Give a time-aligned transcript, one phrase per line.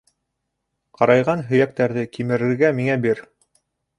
[1.01, 3.25] Ҡарайған һөйәктәрҙе кимерергә миңә бир!